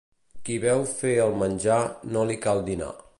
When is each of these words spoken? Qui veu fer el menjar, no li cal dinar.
Qui 0.47 0.55
veu 0.63 0.79
fer 0.93 1.11
el 1.27 1.37
menjar, 1.43 1.79
no 2.17 2.25
li 2.31 2.39
cal 2.47 2.65
dinar. 2.71 2.93